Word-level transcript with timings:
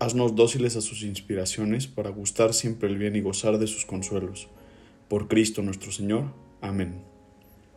Haznos 0.00 0.36
dóciles 0.36 0.76
a 0.76 0.80
sus 0.80 1.02
inspiraciones 1.02 1.88
para 1.88 2.10
gustar 2.10 2.54
siempre 2.54 2.88
el 2.88 2.98
bien 2.98 3.16
y 3.16 3.20
gozar 3.20 3.58
de 3.58 3.66
sus 3.66 3.84
consuelos. 3.84 4.46
Por 5.08 5.26
Cristo 5.26 5.60
nuestro 5.60 5.90
Señor. 5.90 6.32
Amén. 6.60 7.02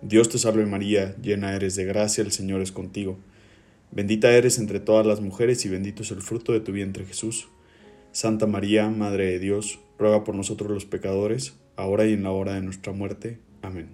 Dios 0.03 0.30
te 0.30 0.38
salve 0.38 0.67
María, 0.67 1.16
llena 1.21 1.55
eres 1.55 1.75
de 1.75 1.85
gracia, 1.85 2.23
el 2.23 2.31
Señor 2.31 2.61
es 2.61 2.71
contigo. 2.71 3.17
Bendita 3.89 4.31
eres 4.31 4.59
entre 4.59 4.80
todas 4.80 5.05
las 5.05 5.20
mujeres 5.20 5.66
y 5.66 5.70
bendito 5.70 6.03
es 6.03 6.11
el 6.11 6.21
fruto 6.21 6.53
de 6.53 6.59
tu 6.59 6.71
vientre 6.71 7.05
Jesús. 7.05 7.47
Santa 8.11 8.45
María, 8.45 8.88
Madre 8.89 9.25
de 9.25 9.39
Dios, 9.39 9.80
ruega 9.97 10.23
por 10.23 10.35
nosotros 10.35 10.69
los 10.69 10.85
pecadores, 10.85 11.55
ahora 11.75 12.05
y 12.05 12.13
en 12.13 12.22
la 12.22 12.31
hora 12.31 12.53
de 12.53 12.61
nuestra 12.61 12.94
muerte. 12.94 13.39
Amén. 13.63 13.89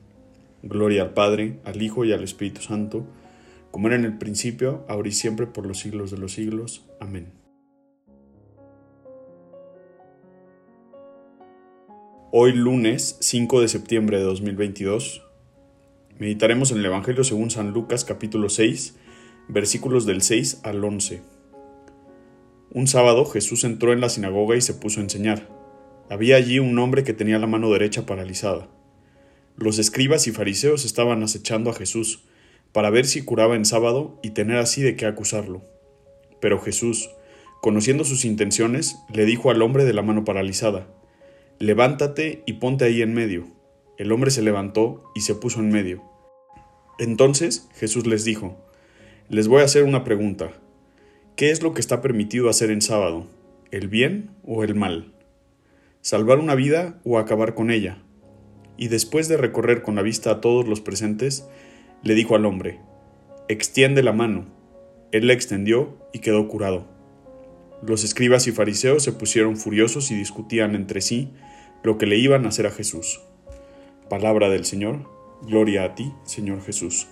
Gloria 0.64 1.04
al 1.04 1.14
Padre, 1.14 1.60
al 1.64 1.82
Hijo 1.82 2.04
y 2.04 2.12
al 2.12 2.24
Espíritu 2.24 2.62
Santo, 2.62 3.08
como 3.72 3.88
era 3.88 3.96
en 3.96 4.04
el 4.04 4.18
principio, 4.18 4.86
ahora 4.90 5.08
y 5.08 5.14
siempre, 5.14 5.48
por 5.48 5.66
los 5.66 5.80
siglos 5.80 6.12
de 6.12 6.18
los 6.18 6.34
siglos. 6.34 6.86
Amén. 7.00 7.47
Hoy 12.30 12.52
lunes 12.52 13.16
5 13.22 13.62
de 13.62 13.70
septiembre 13.70 14.18
de 14.18 14.26
2022 14.26 15.24
meditaremos 16.20 16.72
en 16.72 16.80
el 16.80 16.86
Evangelio 16.88 17.24
según 17.24 17.52
San 17.52 17.72
Lucas 17.72 18.04
capítulo 18.04 18.50
6 18.50 18.98
versículos 19.48 20.06
del 20.06 20.22
6 20.22 20.60
al 20.64 20.84
11. 20.84 21.22
Un 22.72 22.88
sábado 22.88 23.24
Jesús 23.24 23.64
entró 23.64 23.94
en 23.94 24.02
la 24.02 24.10
sinagoga 24.10 24.58
y 24.58 24.62
se 24.62 24.74
puso 24.74 25.00
a 25.00 25.04
enseñar. 25.04 25.48
Había 26.10 26.36
allí 26.36 26.60
un 26.60 26.78
hombre 26.80 27.06
que 27.06 27.14
tenía 27.14 27.40
la 27.40 27.48
mano 27.48 27.72
derecha 27.72 28.06
paralizada. 28.06 28.68
Los 29.56 29.80
escribas 29.80 30.28
y 30.28 30.34
fariseos 30.34 30.84
estaban 30.84 31.24
acechando 31.24 31.70
a 31.70 31.76
Jesús 31.76 32.26
para 32.74 32.90
ver 32.90 33.06
si 33.06 33.22
curaba 33.22 33.56
en 33.56 33.64
sábado 33.64 34.20
y 34.22 34.32
tener 34.32 34.58
así 34.58 34.82
de 34.82 34.98
qué 34.98 35.06
acusarlo. 35.06 35.62
Pero 36.42 36.60
Jesús, 36.60 37.10
conociendo 37.62 38.04
sus 38.04 38.26
intenciones, 38.26 38.98
le 39.14 39.24
dijo 39.24 39.50
al 39.50 39.62
hombre 39.62 39.86
de 39.86 39.94
la 39.94 40.02
mano 40.02 40.26
paralizada, 40.26 40.90
Levántate 41.60 42.44
y 42.46 42.54
ponte 42.54 42.86
ahí 42.86 43.02
en 43.02 43.16
medio. 43.16 43.48
El 43.98 44.12
hombre 44.12 44.30
se 44.30 44.44
levantó 44.44 45.12
y 45.16 45.22
se 45.22 45.34
puso 45.34 45.60
en 45.60 45.70
medio. 45.70 46.04
Entonces 47.00 47.68
Jesús 47.74 48.06
les 48.06 48.24
dijo, 48.24 48.56
Les 49.28 49.48
voy 49.48 49.62
a 49.62 49.66
hacer 49.66 49.84
una 49.84 50.04
pregunta. 50.04 50.52
¿Qué 51.36 51.50
es 51.50 51.64
lo 51.64 51.74
que 51.74 51.82
está 51.82 52.00
permitido 52.00 52.48
hacer 52.48 52.70
en 52.70 52.84
sábado? 52.84 53.26
¿El 53.72 53.88
bien 53.88 54.30
o 54.44 54.64
el 54.64 54.76
mal? 54.76 55.16
¿Salvar 56.02 56.38
una 56.38 56.54
vida 56.54 57.00
o 57.04 57.18
acabar 57.18 57.56
con 57.56 57.72
ella? 57.72 58.04
Y 58.78 58.90
después 58.90 59.28
de 59.28 59.38
recorrer 59.38 59.82
con 59.82 59.96
la 59.96 60.04
vista 60.04 60.30
a 60.30 60.42
todos 60.42 60.68
los 60.68 60.80
presentes, 60.80 61.48
le 62.04 62.14
dijo 62.14 62.36
al 62.36 62.46
hombre, 62.46 62.80
Extiende 63.48 64.04
la 64.04 64.14
mano. 64.14 64.46
Él 65.12 65.26
la 65.26 65.34
extendió 65.34 65.98
y 66.14 66.20
quedó 66.20 66.48
curado. 66.48 66.97
Los 67.86 68.04
escribas 68.04 68.48
y 68.48 68.52
fariseos 68.52 69.04
se 69.04 69.12
pusieron 69.12 69.58
furiosos 69.58 70.12
y 70.12 70.16
discutían 70.16 70.76
entre 70.76 71.02
sí 71.02 71.30
lo 71.84 71.98
que 71.98 72.06
le 72.06 72.18
iban 72.18 72.46
a 72.46 72.50
hacer 72.50 72.68
a 72.68 72.72
Jesús. 72.72 73.22
Palabra 74.10 74.50
del 74.50 74.66
Señor, 74.66 75.10
gloria 75.44 75.84
a 75.84 75.96
ti, 75.96 76.12
Señor 76.24 76.64
Jesús. 76.64 77.08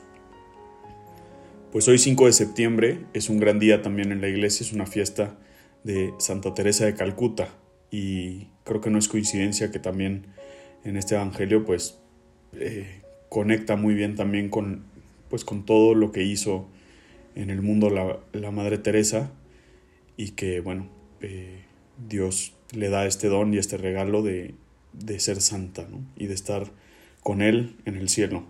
Pues 1.72 1.88
hoy 1.88 1.98
5 1.98 2.28
de 2.28 2.34
septiembre 2.34 3.00
es 3.14 3.30
un 3.30 3.38
gran 3.38 3.59
día 3.59 3.81
también 3.81 4.12
en 4.12 4.22
la 4.22 4.30
iglesia, 4.30 4.66
es 4.66 4.72
una 4.72 4.86
fiesta 4.86 5.38
de 5.84 6.14
Santa 6.18 6.53
Teresa 6.53 6.86
de 6.86 6.96
Calcuta 6.96 7.50
y 7.92 8.47
creo 8.64 8.82
que 8.82 8.90
no 8.90 8.97
es 8.97 9.08
coincidencia 9.08 9.72
que 9.72 9.80
también 9.80 10.26
en 10.84 10.97
este 10.97 11.16
evangelio 11.16 11.66
pues 11.66 12.00
eh, 12.53 13.02
conecta 13.30 13.76
muy 13.76 13.94
bien 13.94 14.16
también 14.16 14.50
con 14.50 14.84
pues 15.30 15.44
con 15.44 15.66
todo 15.66 15.96
lo 15.96 16.12
que 16.12 16.24
hizo 16.24 16.68
en 17.36 17.50
el 17.50 17.62
mundo 17.62 17.90
la, 17.90 18.52
Madre 18.52 18.78
Teresa 18.78 19.32
y 20.18 20.31
que 20.31 20.59
bueno 20.59 20.90
eh, 21.22 21.64
Dios 22.08 22.53
le 22.74 22.90
da 22.90 23.06
este 23.06 23.28
don 23.28 23.53
y 23.53 23.58
este 23.58 23.78
regalo 23.78 24.22
de, 24.22 24.56
ser 25.18 25.42
santa 25.42 25.88
y 26.18 26.28
de 26.28 26.34
estar 26.34 26.72
con 27.22 27.42
Él 27.42 27.76
en 27.86 27.96
el 27.96 28.09
cielo. 28.09 28.44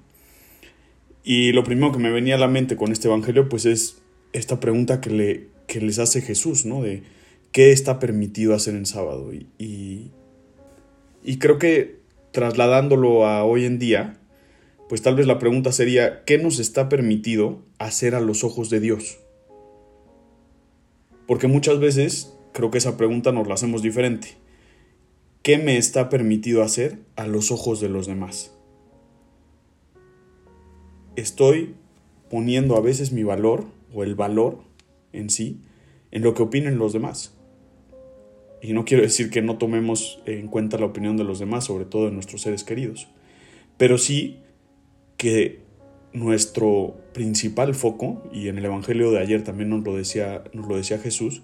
Y 1.24 1.54
lo 1.54 1.64
primero 1.64 1.92
que 1.92 2.00
me 2.00 2.12
venía 2.12 2.36
a 2.36 2.40
la 2.40 2.48
mente 2.48 2.76
con 2.76 2.92
este 2.92 3.08
Evangelio 3.08 3.50
pues 3.50 3.66
es 3.66 4.02
esta 4.34 4.60
pregunta 4.60 5.02
que, 5.02 5.10
le, 5.10 5.48
que 5.68 5.82
les 5.82 6.00
hace 6.00 6.22
Jesús, 6.22 6.66
¿no? 6.66 6.84
De 6.84 7.04
qué 7.52 7.72
está 7.72 8.00
permitido 8.00 8.54
hacer 8.54 8.76
en 8.76 8.86
sábado. 8.86 9.34
Y, 9.34 10.12
y, 11.24 11.38
creo 11.38 11.58
que 11.58 12.00
trasladándolo 12.32 13.26
a 13.26 13.44
hoy 13.44 13.66
en 13.66 13.80
día, 13.80 14.20
pues 14.90 15.02
tal 15.02 15.16
vez 15.16 15.26
la 15.26 15.40
pregunta 15.40 15.72
sería, 15.72 16.24
¿qué 16.26 16.38
nos 16.38 16.60
está 16.60 16.90
permitido 16.90 17.64
hacer 17.80 18.14
a 18.14 18.20
los 18.20 18.44
ojos 18.44 18.70
de 18.70 18.82
Dios? 18.82 19.20
Porque 21.28 21.48
muchas 21.48 21.80
veces 21.80 22.34
creo 22.54 22.72
que 22.72 22.78
esa 22.78 22.98
pregunta 22.98 23.32
nos 23.32 23.48
la 23.48 23.56
hacemos 23.56 23.82
diferente. 23.82 24.38
¿Qué 25.42 25.58
me 25.58 25.78
está 25.78 26.10
permitido 26.10 26.64
hacer 26.64 27.00
a 27.16 27.28
los 27.28 27.52
ojos 27.52 27.80
de 27.80 27.90
los 27.90 28.08
demás? 28.08 28.56
Estoy 31.16 31.76
poniendo 32.30 32.76
a 32.76 32.82
veces 32.82 33.12
mi 33.12 33.24
valor 33.24 33.66
o 33.94 34.04
el 34.04 34.16
valor 34.16 34.64
en 35.14 35.30
sí 35.30 35.62
en 36.12 36.22
lo 36.24 36.34
que 36.34 36.44
opinen 36.44 36.78
los 36.78 36.94
demás. 36.94 37.36
Y 38.62 38.74
no 38.74 38.86
quiero 38.86 39.04
decir 39.04 39.30
que 39.30 39.42
no 39.42 39.58
tomemos 39.58 40.22
en 40.26 40.48
cuenta 40.48 40.78
la 40.78 40.86
opinión 40.86 41.18
de 41.18 41.24
los 41.24 41.40
demás, 41.40 41.66
sobre 41.66 41.86
todo 41.86 42.06
de 42.06 42.12
nuestros 42.12 42.42
seres 42.42 42.64
queridos, 42.64 43.08
pero 43.78 43.98
sí 43.98 44.40
que 45.18 45.65
nuestro 46.16 46.96
principal 47.14 47.76
foco, 47.76 48.24
y 48.32 48.48
en 48.48 48.58
el 48.58 48.66
Evangelio 48.66 49.12
de 49.12 49.20
ayer 49.20 49.44
también 49.44 49.70
nos 49.70 49.84
lo 49.84 49.96
decía, 49.96 50.44
nos 50.54 50.68
lo 50.68 50.78
decía 50.78 50.98
Jesús, 50.98 51.44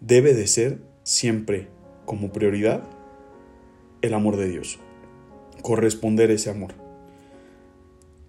debe 0.00 0.34
de 0.34 0.46
ser 0.46 0.78
siempre 1.04 1.68
como 2.04 2.32
prioridad 2.32 2.82
el 4.02 4.14
amor 4.14 4.36
de 4.36 4.48
Dios, 4.48 4.80
corresponder 5.62 6.30
ese 6.30 6.50
amor. 6.50 6.72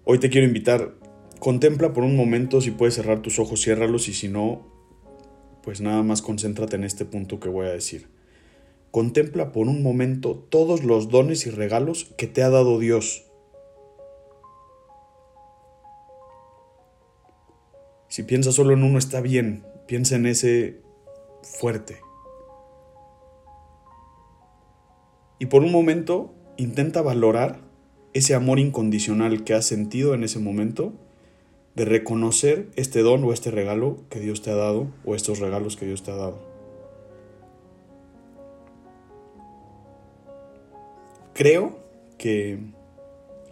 Hoy 0.04 0.18
te 0.18 0.30
quiero 0.30 0.46
invitar, 0.46 0.94
contempla 1.40 1.92
por 1.92 2.04
un 2.04 2.16
momento, 2.16 2.60
si 2.60 2.70
puedes 2.70 2.94
cerrar 2.94 3.20
tus 3.20 3.38
ojos, 3.38 3.62
ciérralos 3.62 4.08
y 4.08 4.14
si 4.14 4.28
no, 4.28 4.66
pues 5.62 5.80
nada 5.80 6.02
más 6.02 6.22
concéntrate 6.22 6.76
en 6.76 6.84
este 6.84 7.04
punto 7.04 7.40
que 7.40 7.48
voy 7.48 7.66
a 7.66 7.72
decir. 7.72 8.08
Contempla 8.90 9.52
por 9.52 9.66
un 9.66 9.82
momento 9.82 10.36
todos 10.36 10.84
los 10.84 11.10
dones 11.10 11.46
y 11.46 11.50
regalos 11.50 12.12
que 12.16 12.26
te 12.26 12.42
ha 12.42 12.50
dado 12.50 12.78
Dios. 12.78 13.29
Si 18.10 18.24
piensas 18.24 18.56
solo 18.56 18.72
en 18.72 18.82
uno 18.82 18.98
está 18.98 19.20
bien, 19.20 19.64
piensa 19.86 20.16
en 20.16 20.26
ese 20.26 20.80
fuerte. 21.42 22.00
Y 25.38 25.46
por 25.46 25.62
un 25.62 25.70
momento 25.70 26.34
intenta 26.56 27.02
valorar 27.02 27.60
ese 28.12 28.34
amor 28.34 28.58
incondicional 28.58 29.44
que 29.44 29.54
has 29.54 29.64
sentido 29.64 30.12
en 30.14 30.24
ese 30.24 30.40
momento, 30.40 30.92
de 31.76 31.84
reconocer 31.84 32.68
este 32.74 33.00
don 33.02 33.22
o 33.22 33.32
este 33.32 33.52
regalo 33.52 33.98
que 34.10 34.18
Dios 34.18 34.42
te 34.42 34.50
ha 34.50 34.56
dado 34.56 34.88
o 35.04 35.14
estos 35.14 35.38
regalos 35.38 35.76
que 35.76 35.86
Dios 35.86 36.02
te 36.02 36.10
ha 36.10 36.16
dado. 36.16 36.40
Creo 41.32 41.78
que 42.18 42.58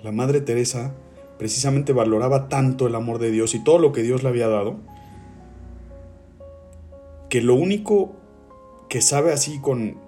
la 0.03 0.11
Madre 0.11 0.41
Teresa 0.41 0.97
precisamente 1.39 1.93
valoraba 1.93 2.49
tanto 2.49 2.87
el 2.87 2.95
amor 2.95 3.19
de 3.19 3.31
Dios 3.31 3.55
y 3.55 3.63
todo 3.63 3.79
lo 3.79 3.93
que 3.93 4.03
Dios 4.03 4.23
le 4.23 4.29
había 4.29 4.49
dado, 4.49 4.77
que 7.31 7.41
lo 7.41 7.55
único 7.55 8.17
que 8.89 9.01
sabe 9.03 9.33
así 9.33 9.61
con 9.61 9.99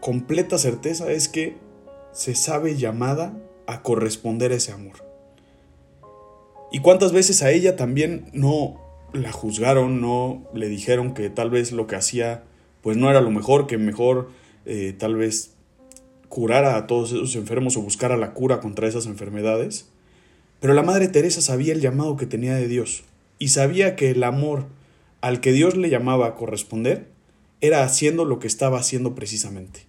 completa 0.00 0.58
certeza 0.58 1.10
es 1.10 1.28
que 1.28 1.56
se 2.12 2.34
sabe 2.34 2.76
llamada 2.76 3.36
a 3.66 3.82
corresponder 3.82 4.52
a 4.52 4.56
ese 4.56 4.72
amor. 4.72 5.04
¿Y 6.70 6.80
cuántas 6.80 7.12
veces 7.12 7.42
a 7.42 7.50
ella 7.50 7.76
también 7.76 8.30
no 8.32 8.80
la 9.12 9.32
juzgaron, 9.32 10.00
no 10.00 10.44
le 10.54 10.68
dijeron 10.68 11.14
que 11.14 11.30
tal 11.30 11.50
vez 11.50 11.72
lo 11.72 11.86
que 11.86 11.96
hacía 11.96 12.44
pues 12.82 12.96
no 12.96 13.10
era 13.10 13.20
lo 13.20 13.30
mejor, 13.30 13.66
que 13.66 13.76
mejor 13.76 14.30
eh, 14.64 14.94
tal 14.96 15.16
vez 15.16 15.54
curara 16.28 16.76
a 16.76 16.86
todos 16.86 17.12
esos 17.12 17.34
enfermos 17.36 17.76
o 17.76 17.82
buscara 17.82 18.16
la 18.16 18.34
cura 18.34 18.60
contra 18.60 18.86
esas 18.86 19.06
enfermedades? 19.06 19.90
Pero 20.60 20.74
la 20.74 20.82
Madre 20.82 21.08
Teresa 21.08 21.40
sabía 21.40 21.72
el 21.72 21.80
llamado 21.80 22.16
que 22.16 22.26
tenía 22.26 22.54
de 22.54 22.66
Dios 22.66 23.04
y 23.38 23.48
sabía 23.48 23.94
que 23.94 24.10
el 24.10 24.24
amor 24.24 24.66
al 25.20 25.40
que 25.40 25.52
Dios 25.52 25.76
le 25.76 25.90
llamaba 25.90 26.26
a 26.26 26.34
corresponder 26.34 27.08
era 27.60 27.84
haciendo 27.84 28.24
lo 28.24 28.38
que 28.38 28.46
estaba 28.46 28.78
haciendo 28.78 29.14
precisamente. 29.14 29.86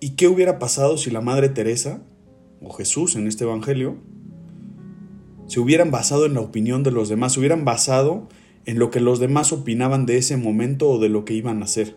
¿Y 0.00 0.10
qué 0.16 0.28
hubiera 0.28 0.58
pasado 0.58 0.98
si 0.98 1.10
la 1.10 1.22
Madre 1.22 1.48
Teresa, 1.48 2.02
o 2.60 2.70
Jesús 2.72 3.16
en 3.16 3.26
este 3.26 3.44
Evangelio, 3.44 3.96
se 5.46 5.60
hubieran 5.60 5.90
basado 5.90 6.26
en 6.26 6.34
la 6.34 6.40
opinión 6.40 6.82
de 6.82 6.90
los 6.90 7.08
demás, 7.08 7.32
se 7.32 7.40
hubieran 7.40 7.64
basado 7.64 8.28
en 8.66 8.78
lo 8.78 8.90
que 8.90 9.00
los 9.00 9.18
demás 9.18 9.52
opinaban 9.52 10.04
de 10.04 10.18
ese 10.18 10.36
momento 10.36 10.90
o 10.90 10.98
de 10.98 11.08
lo 11.08 11.24
que 11.24 11.32
iban 11.32 11.62
a 11.62 11.64
hacer? 11.64 11.96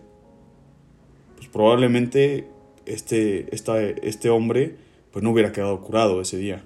Pues 1.47 1.53
probablemente 1.53 2.45
este, 2.85 3.47
este 3.55 4.29
hombre 4.29 4.75
pues 5.11 5.23
no 5.23 5.31
hubiera 5.31 5.53
quedado 5.53 5.81
curado 5.81 6.19
ese 6.19 6.37
día. 6.37 6.65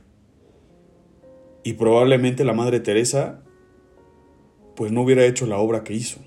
Y 1.64 1.74
probablemente 1.74 2.44
la 2.44 2.54
Madre 2.54 2.80
Teresa 2.80 3.44
pues 4.76 4.92
no 4.92 5.04
hubiera 5.04 5.24
hecho 5.26 5.46
la 5.46 5.60
obra 5.60 5.84
que 5.84 5.94
hizo. 5.94 6.20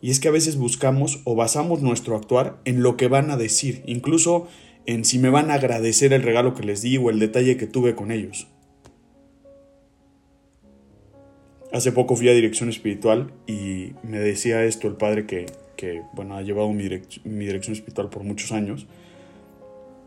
Y 0.00 0.10
es 0.10 0.20
que 0.20 0.28
a 0.28 0.32
veces 0.32 0.56
buscamos 0.56 1.20
o 1.24 1.34
basamos 1.34 1.82
nuestro 1.82 2.16
actuar 2.16 2.58
en 2.64 2.82
lo 2.82 2.96
que 2.96 3.08
van 3.08 3.30
a 3.30 3.36
decir, 3.36 3.82
incluso 3.86 4.48
en 4.86 5.04
si 5.04 5.18
me 5.18 5.28
van 5.28 5.50
a 5.50 5.54
agradecer 5.54 6.14
el 6.14 6.22
regalo 6.22 6.54
que 6.54 6.62
les 6.62 6.80
di 6.80 6.96
o 6.96 7.10
el 7.10 7.18
detalle 7.18 7.58
que 7.58 7.66
tuve 7.66 7.94
con 7.94 8.10
ellos. 8.10 8.48
Hace 11.72 11.92
poco 11.92 12.16
fui 12.16 12.28
a 12.28 12.32
dirección 12.32 12.70
espiritual 12.70 13.32
y 13.46 13.92
me 14.02 14.18
decía 14.18 14.64
esto 14.64 14.88
el 14.88 14.94
padre 14.94 15.26
que, 15.26 15.46
que 15.84 16.02
bueno, 16.14 16.36
ha 16.36 16.42
llevado 16.42 16.72
mi, 16.72 16.84
mi 17.24 17.44
dirección 17.44 17.74
espiritual 17.74 18.08
por 18.08 18.24
muchos 18.24 18.52
años. 18.52 18.86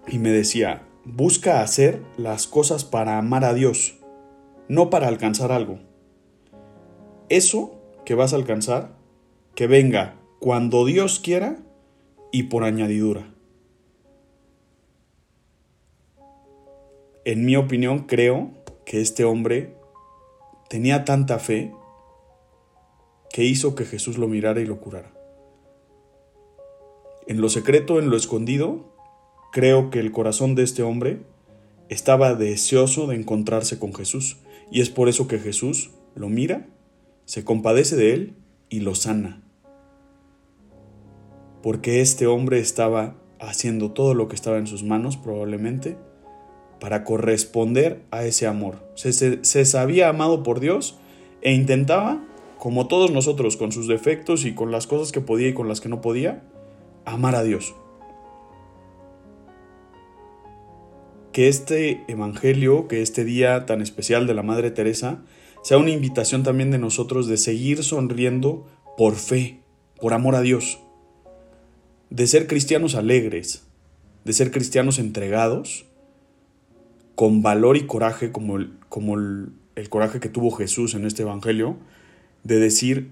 Y 0.08 0.18
me 0.18 0.32
decía, 0.32 0.82
busca 1.06 1.62
hacer 1.62 2.02
las 2.18 2.48
cosas 2.48 2.84
para 2.84 3.18
amar 3.20 3.46
a 3.46 3.54
Dios, 3.54 3.96
no 4.68 4.90
para 4.90 5.08
alcanzar 5.08 5.52
algo. 5.52 5.80
Eso 7.30 7.80
que 8.06 8.16
vas 8.16 8.34
a 8.34 8.38
alcanzar, 8.38 8.96
que 9.54 9.68
venga 9.68 10.16
cuando 10.40 10.86
Dios 10.86 11.20
quiera 11.20 11.58
y 12.32 12.44
por 12.44 12.64
añadidura. 12.64 13.28
En 17.26 17.46
mi 17.46 17.56
opinión, 17.56 18.00
creo 18.08 18.52
que 18.86 19.02
este 19.02 19.26
hombre 19.26 19.76
tenía 20.70 21.04
tanta 21.04 21.38
fe 21.40 21.74
que 23.30 23.44
hizo 23.44 23.76
que 23.76 23.86
Jesús 23.86 24.18
lo 24.18 24.28
mirara 24.28 24.62
y 24.62 24.66
lo 24.66 24.80
curara. 24.80 25.17
En 27.28 27.42
lo 27.42 27.50
secreto, 27.50 28.00
en 28.00 28.10
lo 28.10 28.18
escondido, 28.18 28.94
creo 29.52 29.90
que 29.90 30.00
el 30.00 30.12
corazón 30.12 30.56
de 30.56 30.64
este 30.64 30.84
hombre 30.84 31.22
estaba 31.90 32.36
deseoso 32.36 33.08
de 33.08 33.16
encontrarse 33.16 33.80
con 33.80 33.94
Jesús, 33.94 34.38
y 34.72 34.82
es 34.82 34.90
por 34.90 35.10
eso 35.10 35.28
que 35.28 35.40
Jesús 35.40 35.92
lo 36.16 36.30
mira, 36.30 36.68
se 37.26 37.44
compadece 37.44 37.96
de 37.96 38.14
él 38.14 38.36
y 38.70 38.80
lo 38.80 38.96
sana. 38.96 39.42
Porque 41.62 42.02
este 42.02 42.28
hombre 42.28 42.60
estaba 42.60 43.16
haciendo 43.40 43.92
todo 43.92 44.14
lo 44.14 44.28
que 44.28 44.36
estaba 44.36 44.58
en 44.58 44.68
sus 44.68 44.84
manos 44.84 45.18
probablemente 45.18 45.98
para 46.80 47.04
corresponder 47.04 48.04
a 48.12 48.26
ese 48.26 48.48
amor. 48.48 48.88
Se, 48.96 49.66
sabía 49.66 50.10
amado 50.10 50.44
por 50.44 50.60
Dios 50.60 50.98
e 51.42 51.54
intentaba, 51.54 52.24
como 52.58 52.88
todos 52.88 53.12
nosotros, 53.12 53.58
con 53.58 53.72
sus 53.72 53.88
defectos 53.88 54.46
y 54.46 54.54
con 54.54 54.72
las 54.72 54.88
cosas 54.88 55.12
que 55.12 55.22
podía 55.22 55.50
y 55.50 55.54
con 55.54 55.68
las 55.68 55.82
que 55.82 55.90
no 55.90 56.02
podía, 56.02 56.44
amar 57.08 57.36
a 57.36 57.44
Dios. 57.44 57.74
Que 61.32 61.48
este 61.48 62.04
Evangelio, 62.08 62.88
que 62.88 63.02
este 63.02 63.24
día 63.24 63.66
tan 63.66 63.82
especial 63.82 64.28
de 64.28 64.34
la 64.34 64.44
Madre 64.44 64.72
Teresa, 64.72 65.24
sea 65.64 65.78
una 65.78 65.92
invitación 65.92 66.44
también 66.44 66.70
de 66.70 66.78
nosotros 66.78 67.28
de 67.28 67.38
seguir 67.38 67.84
sonriendo 67.84 68.68
por 68.98 69.16
fe, 69.16 69.62
por 70.00 70.14
amor 70.14 70.36
a 70.36 70.42
Dios, 70.42 70.80
de 72.10 72.28
ser 72.28 72.48
cristianos 72.48 72.96
alegres, 72.96 73.66
de 74.26 74.34
ser 74.34 74.52
cristianos 74.52 75.00
entregados, 75.00 75.86
con 77.16 77.42
valor 77.42 77.78
y 77.78 77.88
coraje 77.88 78.32
como 78.32 78.58
el, 78.58 78.74
como 78.90 79.16
el, 79.18 79.52
coraje 79.90 80.20
que 80.20 80.30
tuvo 80.30 80.52
Jesús 80.52 80.94
en 80.94 81.06
este 81.06 81.24
Evangelio, 81.24 81.78
de 82.44 82.60
decir, 82.60 83.10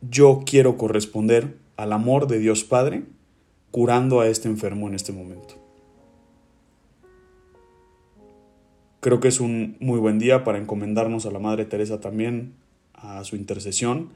yo 0.00 0.42
quiero 0.46 0.76
corresponder 0.76 1.56
al 1.76 1.92
amor 1.92 2.26
de 2.28 2.38
Dios 2.38 2.64
Padre 2.64 3.04
curando 3.76 4.20
a 4.20 4.28
este 4.28 4.48
enfermo 4.48 4.88
en 4.88 4.94
este 4.94 5.12
momento. 5.12 5.56
Creo 9.00 9.20
que 9.20 9.28
es 9.28 9.38
un 9.38 9.76
muy 9.80 9.98
buen 10.00 10.18
día 10.18 10.44
para 10.44 10.56
encomendarnos 10.56 11.26
a 11.26 11.30
la 11.30 11.40
Madre 11.40 11.66
Teresa 11.66 12.00
también, 12.00 12.54
a 12.94 13.22
su 13.24 13.36
intercesión 13.36 14.08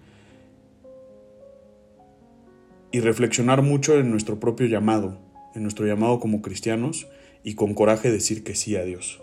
y 2.90 3.00
reflexionar 3.00 3.60
mucho 3.60 3.98
en 3.98 4.10
nuestro 4.10 4.40
propio 4.40 4.66
llamado, 4.66 5.18
en 5.54 5.60
nuestro 5.60 5.84
llamado 5.84 6.20
como 6.20 6.40
cristianos 6.40 7.06
y 7.44 7.54
con 7.54 7.74
coraje 7.74 8.10
decir 8.10 8.42
que 8.42 8.54
sí 8.54 8.76
a 8.76 8.84
Dios. 8.84 9.20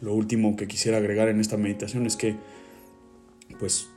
Lo 0.00 0.14
último 0.14 0.56
que 0.56 0.66
quisiera 0.66 0.96
agregar 0.96 1.28
en 1.28 1.40
esta 1.40 1.58
meditación 1.58 2.06
es 2.06 2.16
que, 2.16 2.36
pues, 3.62 3.90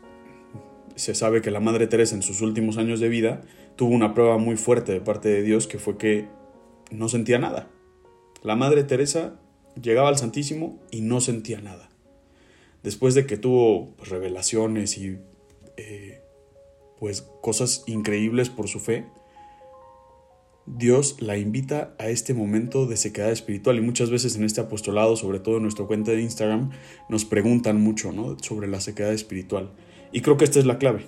se 0.96 1.16
sabe 1.16 1.42
que 1.42 1.50
la 1.50 1.60
Madre 1.60 1.88
Teresa 1.88 2.14
en 2.14 2.22
sus 2.22 2.42
últimos 2.42 2.78
años 2.78 3.00
de 3.00 3.10
vida 3.10 3.42
tuvo 3.76 3.96
una 3.96 4.14
prueba 4.14 4.38
muy 4.38 4.58
fuerte 4.58 4.92
de 4.92 5.02
parte 5.02 5.28
de 5.28 5.42
Dios 5.42 5.66
que 5.66 5.80
fue 5.80 5.98
que 5.98 6.28
no 6.92 7.10
sentía 7.10 7.40
nada. 7.40 7.68
La 8.44 8.56
Madre 8.56 8.84
Teresa 8.84 9.40
llegaba 9.82 10.10
al 10.10 10.20
Santísimo 10.20 10.80
y 10.92 11.02
no 11.02 11.20
sentía 11.20 11.62
nada. 11.62 11.90
Después 12.84 13.16
de 13.16 13.26
que 13.26 13.38
tuvo 13.38 13.96
pues, 13.96 14.10
revelaciones 14.10 15.00
y 15.00 15.18
eh, 15.78 16.22
pues 17.00 17.24
cosas 17.42 17.86
increíbles 17.88 18.52
por 18.52 18.68
su 18.68 18.80
fe, 18.80 19.08
Dios 20.68 21.18
la 21.20 21.38
invita 21.38 21.94
a 22.00 22.10
este 22.10 22.34
momento 22.34 22.88
de 22.88 22.98
sequedad 22.98 23.32
espiritual 23.32 23.78
y 23.78 23.82
muchas 23.82 24.10
veces 24.10 24.36
en 24.36 24.44
este 24.44 24.62
apostolado, 24.62 25.16
sobre 25.16 25.40
todo 25.40 25.58
en 25.58 25.64
nuestra 25.64 25.86
cuenta 25.86 26.12
de 26.12 26.22
Instagram, 26.22 26.72
nos 27.08 27.24
preguntan 27.24 27.80
mucho 27.80 28.12
sobre 28.42 28.68
la 28.68 28.82
sequedad 28.82 29.14
espiritual. 29.14 29.70
Y 30.12 30.22
creo 30.22 30.38
que 30.38 30.44
esta 30.44 30.58
es 30.58 30.66
la 30.66 30.80
clave, 30.80 31.06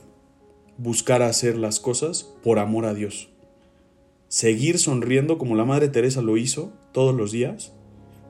buscar 0.77 1.23
hacer 1.23 1.57
las 1.57 1.79
cosas 1.79 2.35
por 2.43 2.59
amor 2.59 2.85
a 2.85 2.93
Dios. 2.93 3.29
Seguir 4.27 4.77
sonriendo 4.77 5.39
como 5.39 5.55
la 5.55 5.65
Madre 5.65 5.87
Teresa 5.87 6.21
lo 6.21 6.37
hizo 6.37 6.71
todos 6.91 7.15
los 7.15 7.31
días, 7.31 7.73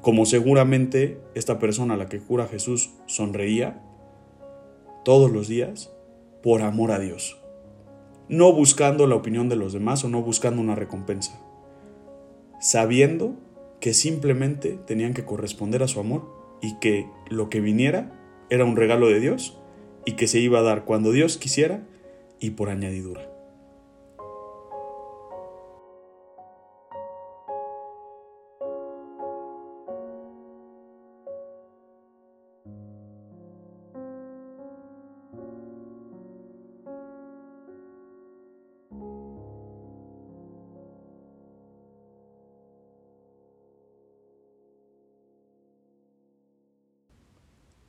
como 0.02 0.26
seguramente 0.26 1.20
esta 1.36 1.60
persona 1.60 1.96
a 1.96 1.98
la 1.98 2.08
que 2.08 2.20
cura 2.20 2.48
Jesús 2.48 2.92
sonreía 3.06 3.84
todos 5.04 5.30
los 5.30 5.50
días 5.50 5.92
por 6.42 6.62
amor 6.62 6.92
a 6.92 7.00
Dios 7.00 7.38
no 8.30 8.52
buscando 8.52 9.08
la 9.08 9.16
opinión 9.16 9.50
de 9.50 9.56
los 9.56 9.74
demás 9.74 10.04
o 10.04 10.10
no 10.10 10.22
buscando 10.22 10.62
una 10.62 10.76
recompensa, 10.76 11.40
sabiendo 12.60 13.36
que 13.80 13.94
simplemente 13.94 14.80
tenían 14.86 15.14
que 15.14 15.26
corresponder 15.26 15.84
a 15.84 15.88
su 15.88 16.00
amor 16.00 16.28
y 16.62 16.80
que 16.80 17.08
lo 17.30 17.50
que 17.50 17.62
viniera 17.62 18.12
era 18.50 18.66
un 18.66 18.76
regalo 18.76 19.08
de 19.08 19.20
Dios 19.20 19.58
y 20.06 20.14
que 20.14 20.28
se 20.28 20.40
iba 20.40 20.60
a 20.60 20.64
dar 20.64 20.86
cuando 20.86 21.12
Dios 21.12 21.38
quisiera 21.38 21.86
y 22.40 22.52
por 22.52 22.70
añadidura. 22.70 23.37